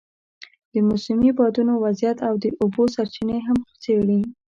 [0.73, 4.21] د موسمي بادونو وضعیت او د اوبو سرچینې هم څېړي.